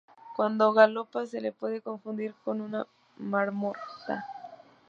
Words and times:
Cuando 0.35 0.73
galopa 0.73 1.27
se 1.27 1.39
le 1.41 1.51
puede 1.51 1.79
confundir 1.79 2.33
con 2.43 2.59
una 2.59 2.87
marmota. 3.17 4.25